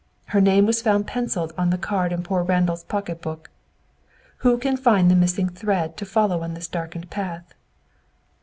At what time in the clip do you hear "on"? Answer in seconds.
1.59-1.69, 6.41-6.55